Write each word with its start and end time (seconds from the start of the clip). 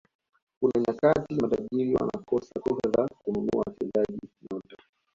kuna 0.59 0.73
nyakati 0.87 1.35
matajiri 1.35 1.95
wanakosa 1.95 2.51
pesa 2.63 2.89
za 2.93 3.07
kununua 3.07 3.63
wachezaji 3.67 4.29
nyota 4.41 4.75